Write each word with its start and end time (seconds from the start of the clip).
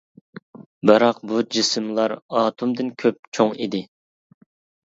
بىراق 0.89 1.19
بۇ 1.31 1.41
جىسىملار 1.57 2.15
ئاتومدىن 2.39 2.91
كۆپ 3.05 3.33
چوڭ 3.39 3.55
ئىدى. 3.59 3.83